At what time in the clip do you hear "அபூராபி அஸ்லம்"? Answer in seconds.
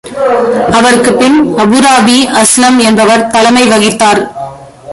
1.57-2.77